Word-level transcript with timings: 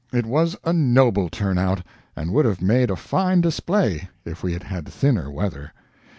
It 0.11 0.25
was 0.25 0.55
a 0.63 0.73
noble 0.73 1.29
turnout, 1.29 1.83
and 2.15 2.33
would 2.33 2.45
have 2.45 2.59
made 2.59 2.89
a 2.89 2.95
fine 2.95 3.39
display 3.41 4.09
if 4.25 4.41
we 4.41 4.51
had 4.53 4.63
had 4.63 4.87
thinner 4.87 5.29
weather. 5.29 5.73